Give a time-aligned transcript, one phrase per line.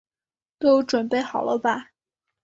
[0.57, 1.91] 都準备好了吧